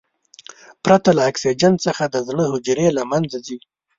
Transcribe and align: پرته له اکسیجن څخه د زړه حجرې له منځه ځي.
پرته 0.83 1.09
له 1.17 1.21
اکسیجن 1.31 1.73
څخه 1.85 2.03
د 2.09 2.15
زړه 2.27 2.43
حجرې 2.53 2.87
له 2.97 3.03
منځه 3.11 3.37
ځي. 3.45 3.57